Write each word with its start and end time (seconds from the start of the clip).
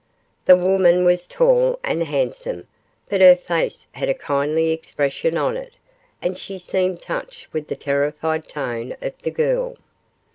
The 0.45 0.57
woman 0.57 1.05
was 1.05 1.27
tall 1.27 1.79
and 1.83 2.01
handsome, 2.01 2.65
but 3.07 3.21
her 3.21 3.35
face 3.35 3.87
had 3.91 4.09
a 4.09 4.15
kindly 4.15 4.71
expression 4.71 5.37
on 5.37 5.55
it, 5.55 5.73
and 6.23 6.39
she 6.39 6.57
seemed 6.57 7.03
touched 7.03 7.53
with 7.53 7.67
the 7.67 7.75
terrified 7.75 8.47
tone 8.47 8.95
of 8.99 9.13
the 9.21 9.29
girl. 9.29 9.75